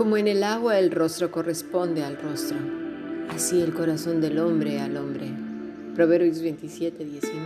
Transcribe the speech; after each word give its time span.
Como 0.00 0.16
en 0.16 0.28
el 0.28 0.44
agua 0.44 0.78
el 0.78 0.92
rostro 0.92 1.30
corresponde 1.30 2.02
al 2.02 2.16
rostro, 2.16 2.56
así 3.28 3.60
el 3.60 3.74
corazón 3.74 4.22
del 4.22 4.38
hombre 4.38 4.80
al 4.80 4.96
hombre. 4.96 5.26
Proverbios 5.94 6.40
27, 6.40 7.04
19. 7.04 7.44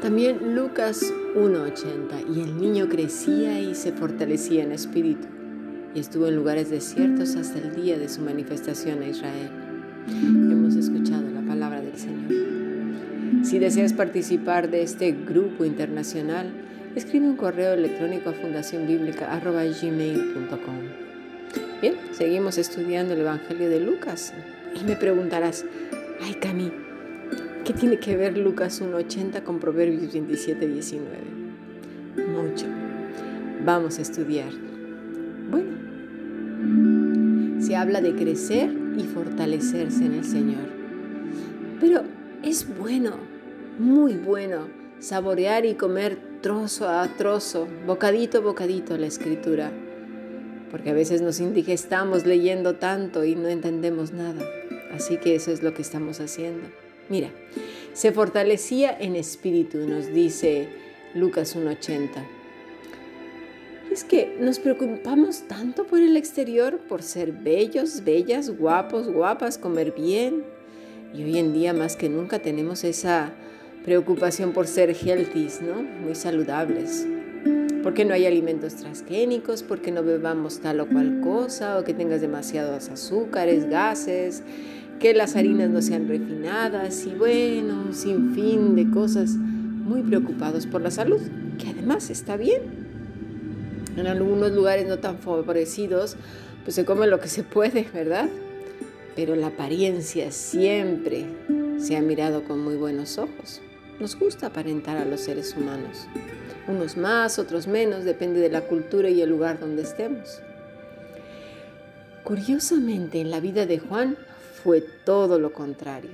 También 0.00 0.54
Lucas 0.54 1.12
1.80. 1.34 2.32
Y 2.32 2.40
el 2.40 2.56
niño 2.56 2.88
crecía 2.88 3.58
y 3.58 3.74
se 3.74 3.90
fortalecía 3.90 4.62
en 4.62 4.70
espíritu, 4.70 5.26
y 5.92 5.98
estuvo 5.98 6.28
en 6.28 6.36
lugares 6.36 6.70
desiertos 6.70 7.34
hasta 7.34 7.58
el 7.58 7.74
día 7.74 7.98
de 7.98 8.08
su 8.08 8.20
manifestación 8.20 9.02
a 9.02 9.08
Israel. 9.08 9.50
Hemos 10.06 10.76
escuchado 10.76 11.28
la 11.30 11.40
palabra 11.40 11.80
del 11.80 11.98
Señor. 11.98 13.44
Si 13.44 13.58
deseas 13.58 13.92
participar 13.92 14.70
de 14.70 14.82
este 14.82 15.10
grupo 15.10 15.64
internacional, 15.64 16.52
escribe 16.94 17.26
un 17.26 17.34
correo 17.34 17.74
electrónico 17.74 18.30
a 18.30 18.34
fundacionbiblica.gmail.com. 18.34 21.03
Seguimos 22.12 22.58
estudiando 22.58 23.14
el 23.14 23.20
Evangelio 23.20 23.68
de 23.68 23.80
Lucas. 23.80 24.32
Y 24.80 24.84
me 24.84 24.96
preguntarás, 24.96 25.64
ay 26.22 26.34
Cami, 26.34 26.72
¿qué 27.64 27.72
tiene 27.72 27.98
que 27.98 28.16
ver 28.16 28.38
Lucas 28.38 28.80
1.80 28.80 29.42
con 29.42 29.58
Proverbios 29.60 30.14
27.19? 30.14 31.00
Mucho. 32.28 32.66
Vamos 33.64 33.98
a 33.98 34.02
estudiar. 34.02 34.50
Bueno, 35.50 35.72
se 37.60 37.76
habla 37.76 38.00
de 38.00 38.14
crecer 38.14 38.70
y 38.96 39.02
fortalecerse 39.02 40.06
en 40.06 40.14
el 40.14 40.24
Señor. 40.24 40.68
Pero 41.80 42.02
es 42.42 42.66
bueno, 42.78 43.16
muy 43.78 44.14
bueno, 44.14 44.68
saborear 45.00 45.66
y 45.66 45.74
comer 45.74 46.16
trozo 46.40 46.88
a 46.88 47.06
trozo, 47.08 47.68
bocadito 47.86 48.38
a 48.38 48.42
bocadito 48.42 48.96
la 48.96 49.06
escritura 49.06 49.70
porque 50.74 50.90
a 50.90 50.92
veces 50.92 51.22
nos 51.22 51.38
indigestamos 51.38 52.26
leyendo 52.26 52.74
tanto 52.74 53.24
y 53.24 53.36
no 53.36 53.46
entendemos 53.46 54.12
nada. 54.12 54.44
Así 54.92 55.18
que 55.18 55.36
eso 55.36 55.52
es 55.52 55.62
lo 55.62 55.72
que 55.72 55.82
estamos 55.82 56.18
haciendo. 56.18 56.66
Mira, 57.08 57.30
se 57.92 58.10
fortalecía 58.10 58.90
en 58.98 59.14
espíritu, 59.14 59.78
nos 59.86 60.12
dice 60.12 60.68
Lucas 61.14 61.54
1.80. 61.54 62.08
Es 63.92 64.02
que 64.02 64.36
nos 64.40 64.58
preocupamos 64.58 65.42
tanto 65.46 65.86
por 65.86 66.00
el 66.00 66.16
exterior, 66.16 66.80
por 66.88 67.04
ser 67.04 67.30
bellos, 67.30 68.02
bellas, 68.02 68.50
guapos, 68.50 69.08
guapas, 69.08 69.58
comer 69.58 69.94
bien. 69.96 70.42
Y 71.14 71.22
hoy 71.22 71.38
en 71.38 71.52
día 71.52 71.72
más 71.72 71.94
que 71.94 72.08
nunca 72.08 72.40
tenemos 72.40 72.82
esa 72.82 73.32
preocupación 73.84 74.50
por 74.52 74.66
ser 74.66 74.90
healthy, 74.90 75.50
¿no? 75.62 75.84
Muy 75.84 76.16
saludables 76.16 77.06
porque 77.84 78.06
no 78.06 78.14
hay 78.14 78.24
alimentos 78.24 78.76
transgénicos, 78.76 79.62
porque 79.62 79.92
no 79.92 80.02
bebamos 80.02 80.60
tal 80.60 80.80
o 80.80 80.86
cual 80.86 81.20
cosa, 81.20 81.78
o 81.78 81.84
que 81.84 81.92
tengas 81.92 82.22
demasiados 82.22 82.88
azúcares, 82.88 83.68
gases, 83.68 84.42
que 84.98 85.12
las 85.12 85.36
harinas 85.36 85.68
no 85.68 85.82
sean 85.82 86.08
refinadas 86.08 87.04
y 87.04 87.10
bueno, 87.10 87.92
sin 87.92 88.34
fin 88.34 88.74
de 88.74 88.90
cosas 88.90 89.32
muy 89.32 90.00
preocupados 90.00 90.66
por 90.66 90.80
la 90.80 90.90
salud, 90.90 91.20
que 91.58 91.68
además 91.68 92.08
está 92.08 92.38
bien. 92.38 92.62
En 93.98 94.06
algunos 94.06 94.52
lugares 94.52 94.88
no 94.88 94.98
tan 94.98 95.18
favorecidos, 95.18 96.16
pues 96.64 96.76
se 96.76 96.86
come 96.86 97.06
lo 97.06 97.20
que 97.20 97.28
se 97.28 97.42
puede, 97.42 97.86
¿verdad? 97.92 98.30
Pero 99.14 99.36
la 99.36 99.48
apariencia 99.48 100.32
siempre 100.32 101.26
se 101.76 101.98
ha 101.98 102.00
mirado 102.00 102.44
con 102.44 102.60
muy 102.60 102.76
buenos 102.76 103.18
ojos. 103.18 103.60
Nos 104.00 104.18
gusta 104.18 104.46
aparentar 104.46 104.96
a 104.96 105.04
los 105.04 105.20
seres 105.20 105.54
humanos 105.54 106.08
unos 106.66 106.96
más, 106.96 107.38
otros 107.38 107.66
menos, 107.66 108.04
depende 108.04 108.40
de 108.40 108.50
la 108.50 108.62
cultura 108.62 109.08
y 109.08 109.20
el 109.20 109.30
lugar 109.30 109.58
donde 109.58 109.82
estemos. 109.82 110.40
Curiosamente, 112.22 113.20
en 113.20 113.30
la 113.30 113.40
vida 113.40 113.66
de 113.66 113.78
Juan 113.78 114.16
fue 114.62 114.80
todo 114.80 115.38
lo 115.38 115.52
contrario. 115.52 116.12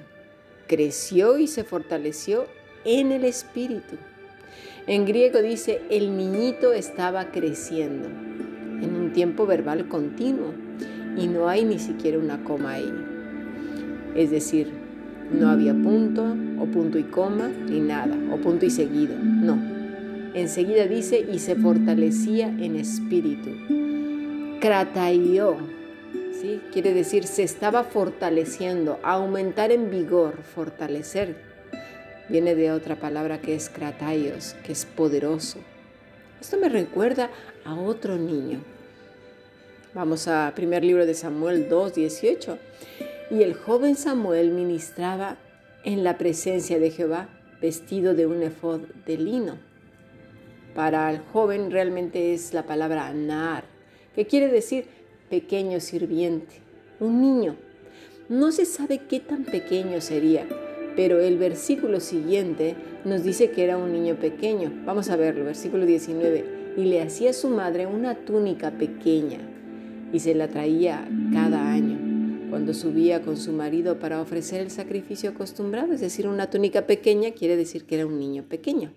Creció 0.66 1.38
y 1.38 1.46
se 1.46 1.62
fortaleció 1.62 2.46
en 2.84 3.12
el 3.12 3.24
espíritu. 3.24 3.96
En 4.86 5.04
griego 5.04 5.40
dice, 5.40 5.82
el 5.90 6.16
niñito 6.16 6.72
estaba 6.72 7.30
creciendo, 7.30 8.08
en 8.08 8.96
un 8.96 9.12
tiempo 9.12 9.46
verbal 9.46 9.88
continuo, 9.88 10.52
y 11.16 11.28
no 11.28 11.48
hay 11.48 11.64
ni 11.64 11.78
siquiera 11.78 12.18
una 12.18 12.42
coma 12.42 12.72
ahí. 12.72 12.92
Es 14.16 14.30
decir, 14.30 14.72
no 15.30 15.48
había 15.48 15.74
punto 15.74 16.34
o 16.58 16.66
punto 16.66 16.98
y 16.98 17.04
coma 17.04 17.48
ni 17.48 17.80
nada, 17.80 18.16
o 18.32 18.36
punto 18.38 18.66
y 18.66 18.70
seguido, 18.70 19.14
no 19.16 19.69
Enseguida 20.34 20.86
dice, 20.86 21.18
y 21.18 21.40
se 21.40 21.56
fortalecía 21.56 22.46
en 22.46 22.76
espíritu. 22.76 23.50
Krataió, 24.60 25.56
¿sí? 26.40 26.60
quiere 26.72 26.94
decir, 26.94 27.26
se 27.26 27.42
estaba 27.42 27.82
fortaleciendo, 27.82 29.00
aumentar 29.02 29.72
en 29.72 29.90
vigor, 29.90 30.42
fortalecer. 30.42 31.34
Viene 32.28 32.54
de 32.54 32.70
otra 32.70 32.94
palabra 32.94 33.40
que 33.40 33.56
es 33.56 33.68
krataios, 33.68 34.54
que 34.64 34.70
es 34.70 34.84
poderoso. 34.84 35.58
Esto 36.40 36.58
me 36.58 36.68
recuerda 36.68 37.30
a 37.64 37.74
otro 37.74 38.16
niño. 38.16 38.60
Vamos 39.94 40.28
a 40.28 40.52
primer 40.54 40.84
libro 40.84 41.06
de 41.06 41.14
Samuel 41.14 41.68
2, 41.68 41.94
18. 41.94 42.58
Y 43.32 43.42
el 43.42 43.54
joven 43.54 43.96
Samuel 43.96 44.52
ministraba 44.52 45.38
en 45.82 46.04
la 46.04 46.18
presencia 46.18 46.78
de 46.78 46.92
Jehová, 46.92 47.28
vestido 47.60 48.14
de 48.14 48.26
un 48.26 48.42
efod 48.44 48.82
de 49.06 49.18
lino 49.18 49.69
para 50.74 51.10
el 51.10 51.18
joven 51.18 51.70
realmente 51.70 52.32
es 52.32 52.54
la 52.54 52.64
palabra 52.64 53.12
nar, 53.12 53.64
que 54.14 54.26
quiere 54.26 54.48
decir 54.48 54.86
pequeño 55.28 55.80
sirviente, 55.80 56.56
un 56.98 57.20
niño. 57.20 57.56
No 58.28 58.52
se 58.52 58.64
sabe 58.64 59.02
qué 59.08 59.20
tan 59.20 59.44
pequeño 59.44 60.00
sería, 60.00 60.46
pero 60.96 61.20
el 61.20 61.38
versículo 61.38 62.00
siguiente 62.00 62.76
nos 63.04 63.24
dice 63.24 63.50
que 63.50 63.64
era 63.64 63.76
un 63.76 63.92
niño 63.92 64.16
pequeño. 64.16 64.72
Vamos 64.84 65.10
a 65.10 65.16
verlo, 65.16 65.44
versículo 65.44 65.86
19. 65.86 66.74
Y 66.76 66.84
le 66.84 67.02
hacía 67.02 67.30
a 67.30 67.34
su 67.34 67.48
madre 67.48 67.86
una 67.86 68.14
túnica 68.14 68.70
pequeña 68.70 69.38
y 70.12 70.20
se 70.20 70.34
la 70.34 70.48
traía 70.48 71.08
cada 71.32 71.72
año 71.72 72.10
cuando 72.50 72.74
subía 72.74 73.22
con 73.22 73.36
su 73.36 73.52
marido 73.52 73.98
para 74.00 74.20
ofrecer 74.20 74.60
el 74.60 74.70
sacrificio 74.70 75.30
acostumbrado, 75.30 75.92
es 75.92 76.00
decir, 76.00 76.26
una 76.26 76.50
túnica 76.50 76.86
pequeña 76.86 77.30
quiere 77.30 77.56
decir 77.56 77.84
que 77.84 77.94
era 77.94 78.06
un 78.06 78.18
niño 78.18 78.42
pequeño. 78.42 78.92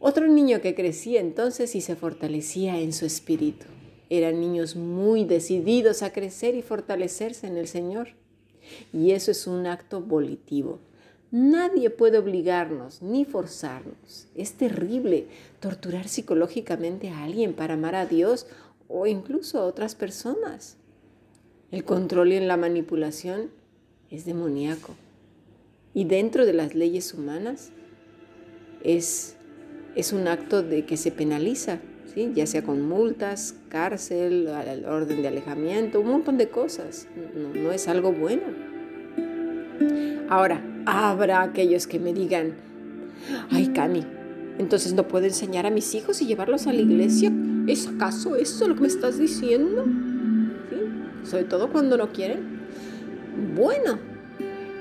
Otro 0.00 0.28
niño 0.28 0.60
que 0.60 0.74
crecía 0.74 1.20
entonces 1.20 1.74
y 1.74 1.80
se 1.80 1.96
fortalecía 1.96 2.78
en 2.78 2.92
su 2.92 3.04
espíritu. 3.04 3.66
Eran 4.10 4.40
niños 4.40 4.76
muy 4.76 5.24
decididos 5.24 6.02
a 6.02 6.12
crecer 6.12 6.54
y 6.54 6.62
fortalecerse 6.62 7.46
en 7.46 7.56
el 7.56 7.66
Señor. 7.66 8.10
Y 8.92 9.10
eso 9.10 9.30
es 9.30 9.46
un 9.46 9.66
acto 9.66 10.00
volitivo. 10.00 10.78
Nadie 11.30 11.90
puede 11.90 12.16
obligarnos 12.16 13.02
ni 13.02 13.24
forzarnos. 13.24 14.28
Es 14.34 14.52
terrible 14.52 15.26
torturar 15.60 16.08
psicológicamente 16.08 17.10
a 17.10 17.24
alguien 17.24 17.52
para 17.52 17.74
amar 17.74 17.96
a 17.96 18.06
Dios 18.06 18.46
o 18.88 19.06
incluso 19.06 19.58
a 19.58 19.64
otras 19.64 19.94
personas. 19.94 20.76
El 21.70 21.84
control 21.84 22.32
y 22.32 22.40
la 22.40 22.56
manipulación 22.56 23.50
es 24.10 24.24
demoníaco. 24.24 24.94
Y 25.92 26.04
dentro 26.04 26.46
de 26.46 26.54
las 26.54 26.74
leyes 26.74 27.12
humanas 27.12 27.70
es 28.82 29.37
es 29.98 30.12
un 30.12 30.28
acto 30.28 30.62
de 30.62 30.84
que 30.84 30.96
se 30.96 31.10
penaliza, 31.10 31.80
¿sí? 32.14 32.30
ya 32.32 32.46
sea 32.46 32.62
con 32.62 32.82
multas, 32.82 33.56
cárcel, 33.68 34.48
orden 34.86 35.22
de 35.22 35.26
alejamiento, 35.26 36.00
un 36.00 36.06
montón 36.06 36.38
de 36.38 36.48
cosas. 36.48 37.08
No, 37.56 37.72
es 37.72 37.88
algo 37.88 38.12
bueno. 38.12 38.44
Ahora, 40.28 40.62
habrá 40.86 41.42
aquellos 41.42 41.88
que 41.88 41.98
me 41.98 42.14
digan, 42.14 42.54
ay 43.50 43.72
Cami, 43.74 44.04
entonces 44.58 44.92
no 44.92 45.08
puedo 45.08 45.26
enseñar 45.26 45.66
a 45.66 45.70
mis 45.70 45.92
hijos 45.96 46.22
y 46.22 46.26
llevarlos 46.26 46.68
a 46.68 46.72
la 46.72 46.80
iglesia. 46.80 47.32
¿Es 47.66 47.88
acaso 47.88 48.36
eso 48.36 48.68
lo 48.68 48.76
que 48.76 48.82
me 48.82 48.86
estás 48.86 49.18
diciendo? 49.18 49.84
Sobre 51.24 51.42
todo 51.42 51.72
cuando 51.72 51.96
no 51.96 52.12
quieren. 52.12 52.60
Bueno, 53.56 53.98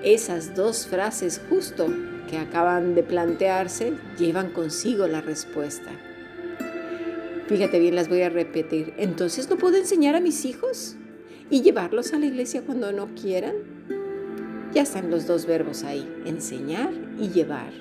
esas 0.04 0.54
dos 0.54 0.86
frases 0.86 1.42
justo 1.50 1.88
que 2.28 2.38
acaban 2.38 2.96
de 2.96 3.04
plantearse 3.04 3.94
llevan 4.18 4.52
consigo 4.52 5.08
la 5.08 5.22
respuesta. 5.22 5.92
Fíjate 7.48 7.80
bien, 7.80 7.96
las 7.96 8.10
voy 8.10 8.22
a 8.22 8.30
repetir. 8.30 8.94
Entonces, 8.98 9.50
¿no 9.50 9.58
puedo 9.58 9.78
enseñar 9.78 10.16
a 10.16 10.20
mis 10.20 10.44
hijos 10.44 10.98
y 11.50 11.62
llevarlos 11.62 12.14
a 12.14 12.20
la 12.20 12.26
iglesia 12.26 12.62
cuando 12.62 12.92
no 12.92 13.08
quieran? 13.16 13.56
Ya 14.74 14.82
están 14.82 15.10
los 15.10 15.26
dos 15.28 15.46
verbos 15.46 15.84
ahí, 15.84 16.08
enseñar 16.26 16.92
y 17.20 17.30
llevar. 17.30 17.72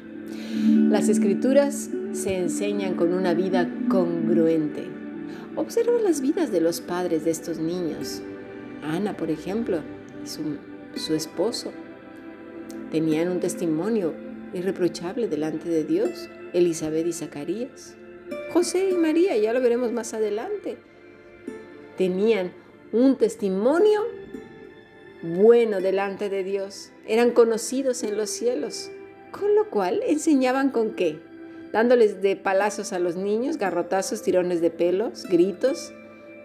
Las 0.89 1.09
escrituras 1.09 1.91
se 2.13 2.39
enseñan 2.39 2.95
con 2.95 3.13
una 3.13 3.35
vida 3.35 3.69
congruente. 3.89 4.87
Observa 5.57 5.99
las 6.01 6.21
vidas 6.21 6.53
de 6.53 6.61
los 6.61 6.81
padres 6.81 7.25
de 7.25 7.33
estos 7.33 7.59
niños. 7.59 8.23
Ana, 8.85 9.17
por 9.17 9.31
ejemplo, 9.31 9.81
y 10.25 10.29
su, 10.29 10.43
su 10.95 11.15
esposo 11.15 11.73
tenían 12.93 13.29
un 13.29 13.41
testimonio 13.41 14.15
irreprochable 14.57 15.29
delante 15.29 15.69
de 15.69 15.85
Dios, 15.85 16.29
Elizabeth 16.53 17.07
y 17.07 17.13
Zacarías, 17.13 17.97
José 18.53 18.91
y 18.91 18.95
María, 18.95 19.37
ya 19.37 19.53
lo 19.53 19.61
veremos 19.61 19.93
más 19.93 20.15
adelante. 20.15 20.79
tenían 21.97 22.53
un 22.93 23.17
testimonio 23.17 24.03
bueno 25.23 25.81
delante 25.81 26.29
de 26.29 26.45
Dios, 26.45 26.93
eran 27.07 27.31
conocidos 27.31 28.03
en 28.03 28.17
los 28.17 28.31
cielos, 28.31 28.91
con 29.31 29.55
lo 29.55 29.71
cual 29.71 30.03
enseñaban 30.07 30.71
con 30.71 30.95
qué, 30.95 31.19
dándoles 31.73 32.21
de 32.23 32.37
palazos 32.37 32.93
a 32.93 32.99
los 32.99 33.17
niños, 33.17 33.57
garrotazos, 33.57 34.23
tirones 34.23 34.61
de 34.61 34.71
pelos, 34.71 35.25
gritos, 35.25 35.93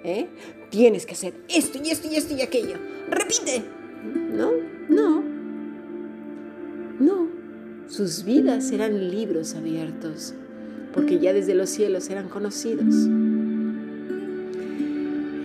¿eh? 0.03 0.27
Tienes 0.69 1.05
que 1.05 1.13
hacer 1.13 1.33
esto 1.49 1.79
y 1.83 1.91
esto 1.91 2.07
y 2.09 2.15
esto 2.15 2.33
y 2.33 2.41
aquello. 2.41 2.77
Repite. 3.09 3.63
No, 4.03 4.51
no. 4.89 5.21
No. 5.21 5.30
Sus 7.91 8.23
vidas 8.23 8.71
eran 8.71 9.11
libros 9.11 9.53
abiertos, 9.53 10.33
porque 10.93 11.19
ya 11.19 11.33
desde 11.33 11.53
los 11.53 11.69
cielos 11.69 12.09
eran 12.09 12.29
conocidos. 12.29 12.95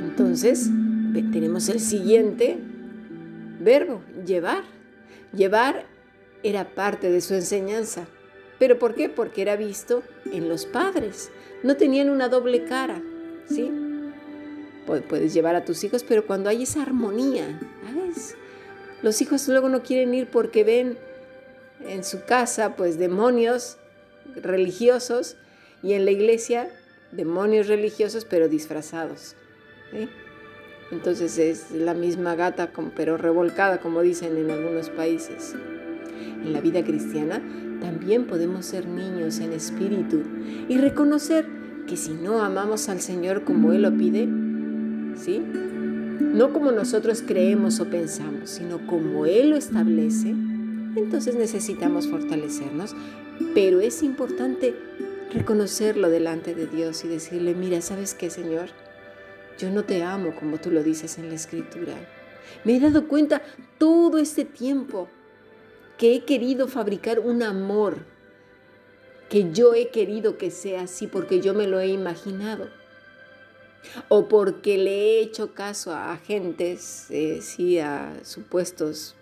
Entonces, 0.01 0.71
tenemos 1.33 1.69
el 1.69 1.81
siguiente 1.81 2.57
verbo, 3.61 4.01
llevar. 4.25 4.63
Llevar 5.33 5.87
era 6.45 6.73
parte 6.73 7.11
de 7.11 7.21
su 7.21 7.35
enseñanza. 7.35 8.07
¿Pero 8.61 8.79
por 8.79 8.95
qué? 8.95 9.09
Porque 9.09 9.43
era 9.43 9.57
visto 9.57 10.05
en 10.33 10.49
los 10.49 10.67
padres. 10.67 11.31
No 11.65 11.77
tenían 11.77 12.11
una 12.11 12.29
doble 12.29 12.63
cara, 12.63 13.03
¿sí? 13.49 13.73
Puedes 15.09 15.35
llevar 15.35 15.57
a 15.57 15.65
tus 15.65 15.83
hijos, 15.83 16.05
pero 16.05 16.25
cuando 16.29 16.49
hay 16.49 16.63
esa 16.63 16.83
armonía, 16.83 17.59
¿sabes? 17.85 18.37
Los 19.03 19.21
hijos 19.21 19.49
luego 19.49 19.69
no 19.69 19.83
quieren 19.83 20.15
ir 20.15 20.29
porque 20.29 20.63
ven 20.63 20.97
en 21.89 22.05
su 22.05 22.25
casa, 22.25 22.77
pues, 22.77 22.99
demonios 22.99 23.79
religiosos 24.35 25.37
y 25.83 25.93
en 25.93 26.05
la 26.05 26.11
iglesia 26.11 26.69
demonios 27.13 27.69
religiosos, 27.69 28.25
pero 28.25 28.49
disfrazados. 28.49 29.37
Entonces 30.91 31.39
es 31.39 31.71
la 31.73 31.95
misma 31.95 32.35
gata, 32.35 32.71
pero 32.95 33.17
revolcada, 33.17 33.81
como 33.81 34.03
dicen 34.03 34.37
en 34.37 34.51
algunos 34.51 34.91
países. 34.91 35.55
En 36.45 36.53
la 36.53 36.61
vida 36.61 36.85
cristiana 36.85 37.43
también 37.81 38.27
podemos 38.27 38.67
ser 38.67 38.87
niños 38.87 39.41
en 39.41 39.53
espíritu 39.53 40.23
y 40.69 40.79
reconocer 40.79 41.47
que 41.87 41.97
si 41.97 42.15
no 42.15 42.43
amamos 42.43 42.89
al 42.89 43.01
Señor 43.01 43.45
como 43.45 43.73
Él 43.73 43.83
lo 43.83 43.97
pide, 43.97 44.29
¿sí? 45.17 45.43
No 46.21 46.53
como 46.53 46.73
nosotros 46.73 47.23
creemos 47.27 47.81
o 47.81 47.87
pensamos, 47.87 48.51
sino 48.51 48.87
como 48.87 49.27
Él 49.27 49.51
lo 49.51 49.57
establece, 49.57 50.35
entonces 50.97 51.35
necesitamos 51.35 52.09
fortalecernos, 52.09 52.95
pero 53.55 53.81
es 53.81 54.03
importante 54.03 54.75
reconocerlo 55.33 56.09
delante 56.09 56.55
de 56.55 56.67
Dios 56.67 57.05
y 57.05 57.09
decirle, 57.09 57.55
mira, 57.55 57.81
¿sabes 57.81 58.15
qué, 58.15 58.31
Señor? 58.31 58.71
Yo 59.59 59.71
no 59.71 59.85
te 59.85 60.03
amo 60.03 60.35
como 60.35 60.59
tú 60.59 60.71
lo 60.71 60.83
dices 60.83 61.19
en 61.19 61.29
la 61.29 61.35
escritura. 61.35 61.95
Me 62.65 62.77
he 62.77 62.81
dado 62.81 63.09
cuenta 63.09 63.43
todo 63.79 64.19
este 64.19 64.45
tiempo 64.45 65.09
que 65.99 66.15
he 66.15 66.25
querido 66.25 66.69
fabricar 66.69 67.21
un 67.21 67.43
amor, 67.43 67.97
que 69.29 69.51
yo 69.53 69.75
he 69.75 69.89
querido 69.89 70.39
que 70.39 70.51
sea 70.51 70.83
así 70.83 71.07
porque 71.07 71.41
yo 71.41 71.55
me 71.55 71.67
lo 71.67 71.81
he 71.81 71.89
imaginado 71.89 72.69
o 74.09 74.29
porque 74.29 74.79
le 74.79 74.91
he 74.91 75.21
hecho 75.21 75.55
caso 75.55 75.93
a 75.93 76.13
agentes, 76.13 77.07
eh, 77.11 77.41
sí, 77.41 77.79
a 77.79 78.21
supuestos 78.23 79.15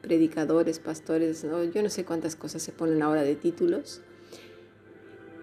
predicadores, 0.00 0.78
pastores, 0.78 1.46
yo 1.74 1.82
no 1.82 1.90
sé 1.90 2.04
cuántas 2.04 2.36
cosas 2.36 2.62
se 2.62 2.72
ponen 2.72 3.02
ahora 3.02 3.22
de 3.22 3.36
títulos. 3.36 4.00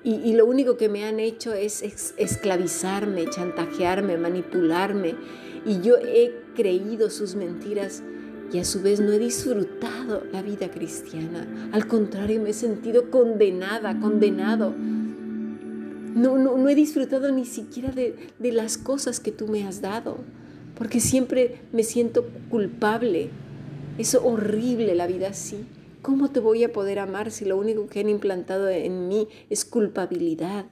Y, 0.04 0.34
lo 0.36 0.46
único 0.46 0.78
que 0.78 0.88
me 0.88 1.04
han 1.04 1.20
hecho 1.20 1.54
es 1.54 1.82
esclavizarme, 2.16 3.30
chantajearme, 3.30 4.18
manipularme. 4.18 5.16
Y 5.66 5.82
yo 5.82 5.98
he 5.98 6.34
creído 6.56 7.10
sus 7.10 7.36
mentiras 7.36 8.04
y 8.54 8.60
a 8.60 8.64
su 8.64 8.82
vez 8.82 9.02
no 9.02 9.12
he 9.12 9.20
disfrutado 9.20 10.24
la 10.32 10.42
vida 10.42 10.72
cristiana. 10.72 11.70
Al 11.74 11.88
contrario, 11.88 12.42
me 12.42 12.52
he 12.52 12.54
sentido 12.54 13.12
condenada, 13.12 14.00
condenado 14.00 14.74
no, 16.18 16.38
no, 16.38 16.68
he 16.68 16.74
disfrutado 16.74 17.32
ni 17.32 17.46
siquiera 17.46 17.92
de 17.92 18.52
las 18.52 18.78
cosas 18.78 19.20
que 19.20 19.32
tú 19.32 19.48
me 19.48 19.68
has 19.68 19.82
dado, 19.82 20.18
porque 20.76 21.00
siempre 21.00 21.62
me 21.72 21.84
siento 21.84 22.26
culpable. 22.50 23.30
Es 23.98 24.16
horrible 24.16 24.96
la 24.96 25.08
vida 25.08 25.30
así. 25.30 25.66
¿Cómo 26.02 26.30
te 26.32 26.40
voy 26.40 26.64
a 26.64 26.72
poder 26.72 27.00
amar 27.00 27.32
si 27.32 27.46
lo 27.46 27.58
único 27.58 27.88
que 27.88 28.00
han 28.00 28.10
implantado 28.10 28.70
en 28.70 29.08
mí 29.08 29.28
es 29.50 29.66
culpabilidad? 29.66 30.66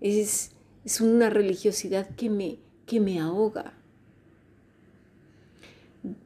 Es, 0.00 0.52
es 0.84 1.00
una 1.00 1.30
religiosidad 1.30 2.08
que 2.14 2.30
me, 2.30 2.58
que 2.86 3.00
me 3.00 3.20
ahoga. 3.20 3.74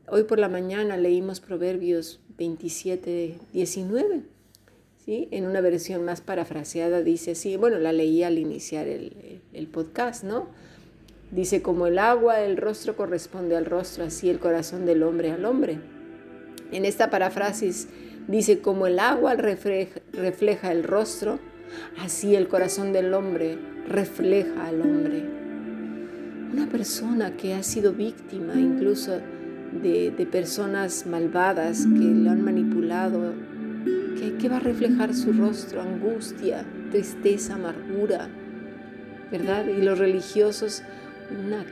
Hoy 0.08 0.24
por 0.24 0.38
la 0.38 0.48
mañana 0.48 0.96
leímos 0.96 1.40
Proverbios 1.40 2.20
27, 2.36 3.38
19 3.52 4.32
en 5.06 5.46
una 5.46 5.60
versión 5.60 6.04
más 6.04 6.20
parafraseada 6.20 7.02
dice 7.02 7.32
así, 7.32 7.56
bueno, 7.56 7.78
la 7.78 7.92
leí 7.92 8.22
al 8.22 8.38
iniciar 8.38 8.86
el, 8.86 9.66
podcast, 9.72 10.22
¿no? 10.22 10.48
Dice, 11.32 11.62
como 11.62 11.88
el 11.88 11.98
agua, 11.98 12.40
el 12.42 12.56
rostro 12.56 12.94
corresponde 12.94 13.56
al 13.56 13.64
rostro, 13.64 14.04
así 14.04 14.30
el 14.30 14.38
corazón 14.38 14.86
del 14.86 15.02
hombre 15.02 15.32
al 15.32 15.44
hombre. 15.44 15.80
En 16.70 16.84
esta 16.84 17.10
paráfrasis 17.10 17.88
dice, 18.28 18.60
como 18.60 18.86
el 18.86 19.00
agua 19.00 19.34
refleja, 19.34 20.70
el 20.70 20.84
rostro, 20.84 21.40
así 21.98 22.36
el 22.36 22.46
corazón 22.46 22.92
del 22.92 23.12
hombre 23.14 23.58
refleja 23.88 24.68
al 24.68 24.80
hombre. 24.80 25.24
Una 26.52 26.68
persona 26.68 27.36
que 27.36 27.54
ha 27.54 27.64
sido 27.64 27.92
víctima 27.92 28.54
incluso 28.54 29.18
de, 29.82 30.10
de 30.10 30.26
personas 30.26 31.06
malvadas 31.06 31.86
que 31.98 32.04
lo 32.04 32.30
han 32.30 32.44
manipulado 32.44 33.32
¿Qué, 34.38 34.48
va 34.48 34.58
a 34.58 34.60
reflejar 34.60 35.14
su 35.14 35.32
rostro? 35.32 35.82
Angustia, 35.82 36.64
tristeza, 36.90 37.54
amargura, 37.54 38.28
¿verdad? 39.32 39.66
Y 39.66 39.82
los 39.82 39.98
religiosos, 39.98 40.82
una 41.44 41.64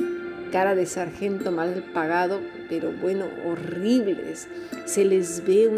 cara 0.51 0.75
de 0.75 0.87
sargento 0.87 1.53
mal 1.53 1.85
pagado, 1.95 2.41
pero 2.69 2.93
bueno, 3.01 3.27
horribles. 3.47 4.49
Se 4.85 5.05
les 5.05 5.45
ve 5.47 5.71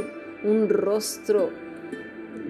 un, 0.44 0.68
rostro, 0.68 1.50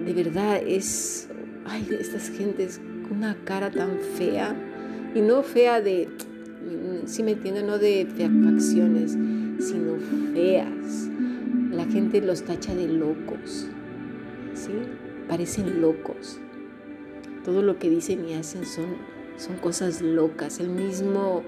de 0.05 0.13
verdad, 0.13 0.61
es, 0.65 1.27
ay, 1.65 1.87
estas 1.99 2.29
gentes 2.29 2.79
una 3.11 3.35
cara 3.43 3.69
tan 3.69 3.99
fea, 3.99 4.55
y 5.13 5.21
no 5.21 5.43
fea 5.43 5.81
de, 5.81 6.09
si 7.05 7.23
me 7.23 7.31
entienden, 7.31 7.67
no 7.67 7.77
de 7.77 8.07
facciones, 8.43 9.11
sino 9.59 9.97
feas. 10.33 11.09
La 11.71 11.85
gente 11.85 12.21
los 12.21 12.43
tacha 12.43 12.73
de 12.73 12.87
locos. 12.87 13.67
Parecen 15.27 15.81
locos. 15.81 16.39
Todo 17.43 17.61
lo 17.61 17.77
que 17.77 17.89
dicen 17.89 18.27
y 18.27 18.33
hacen 18.33 18.65
son, 18.65 18.97
son 19.37 19.57
cosas 19.57 20.01
locas. 20.01 20.59
El 20.59 20.69
mismo, 20.69 21.43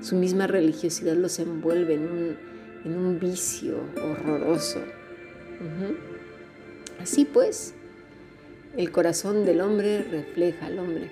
su 0.00 0.16
misma 0.16 0.46
religiosidad 0.46 1.14
los 1.14 1.38
envuelve 1.38 1.94
en 1.94 2.96
un, 2.96 3.18
vicio 3.20 3.76
horroroso. 4.02 4.80
Así 7.00 7.24
pues, 7.24 7.74
el 8.76 8.90
corazón 8.90 9.44
del 9.44 9.60
hombre 9.60 10.02
refleja 10.02 10.66
al 10.66 10.78
hombre. 10.78 11.10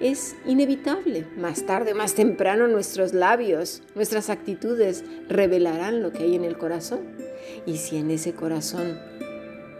Es 0.00 0.34
inevitable, 0.46 1.26
más 1.36 1.66
tarde, 1.66 1.92
más 1.92 2.14
temprano, 2.14 2.68
nuestros 2.68 3.12
labios, 3.12 3.82
nuestras 3.94 4.30
actitudes 4.30 5.04
revelarán 5.28 6.02
lo 6.02 6.10
que 6.12 6.22
hay 6.22 6.36
en 6.36 6.44
el 6.44 6.56
corazón. 6.56 7.00
Y 7.66 7.76
si 7.76 7.98
en 7.98 8.10
ese 8.10 8.32
corazón 8.32 8.98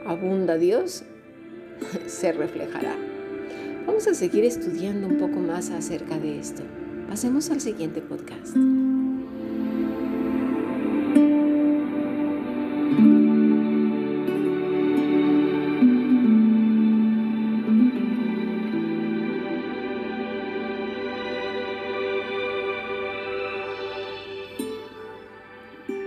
abunda 0.05 0.57
Dios, 0.57 1.05
se 2.07 2.33
reflejará. 2.33 3.10
Vamos 3.87 4.07
a 4.07 4.15
seguir 4.15 4.45
estudiando 4.45 5.07
un 5.07 5.19
poco 5.19 5.41
más 5.41 5.71
acerca 5.71 6.19
de 6.19 6.39
esto. 6.39 6.63
Pasemos 7.09 7.51
al 7.51 7.61
siguiente 7.61 8.01
podcast. 8.01 8.57